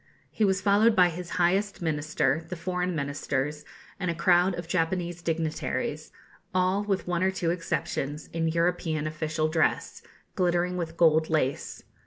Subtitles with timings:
[0.31, 3.63] He was followed by his highest Minister, the foreign Ministers,
[3.99, 6.11] and a crowd of Japanese dignitaries,
[6.55, 10.01] all, with one or two exceptions, in European official dress,
[10.35, 11.83] glittering with gold lace.